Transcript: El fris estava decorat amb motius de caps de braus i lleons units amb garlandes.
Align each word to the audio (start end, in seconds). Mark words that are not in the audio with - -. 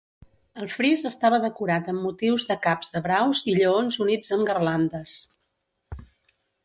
El 0.61 0.69
fris 0.75 1.03
estava 1.09 1.39
decorat 1.43 1.91
amb 1.93 2.01
motius 2.07 2.45
de 2.53 2.57
caps 2.63 2.91
de 2.95 3.03
braus 3.09 3.43
i 3.53 3.55
lleons 3.59 4.01
units 4.07 4.33
amb 4.39 4.51
garlandes. 4.53 5.19